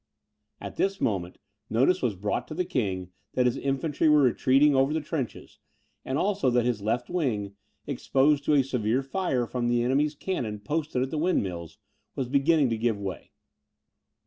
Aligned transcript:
At 0.59 0.77
this 0.77 0.99
moment 0.99 1.37
notice 1.69 2.01
was 2.01 2.15
brought 2.15 2.47
the 2.47 2.65
king, 2.65 3.11
that 3.35 3.45
his 3.45 3.55
infantry 3.55 4.09
were 4.09 4.23
retreating 4.23 4.73
over 4.75 4.93
the 4.93 4.99
trenches, 4.99 5.59
and 6.03 6.17
also 6.17 6.49
that 6.49 6.65
his 6.65 6.81
left 6.81 7.07
wing, 7.07 7.53
exposed 7.85 8.43
to 8.45 8.55
a 8.55 8.63
severe 8.63 9.03
fire 9.03 9.45
from 9.45 9.67
the 9.67 9.83
enemy's 9.83 10.15
cannon 10.15 10.59
posted 10.59 11.03
at 11.03 11.11
the 11.11 11.19
windmills 11.19 11.77
was 12.15 12.27
beginning 12.29 12.71
to 12.71 12.79
give 12.79 12.97
way. 12.99 13.29